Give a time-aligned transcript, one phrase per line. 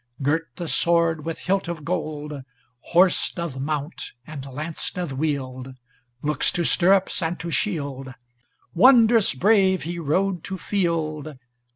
[0.23, 2.41] Girt the sword with hilt of gold,
[2.79, 5.75] Horse doth mount, and lance doth wield,
[6.23, 8.11] Looks to stirrups and to shield,
[8.73, 11.37] Wondrous brave he rode to field.